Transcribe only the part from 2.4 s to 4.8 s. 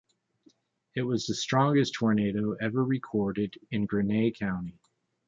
ever recorded in Greene County.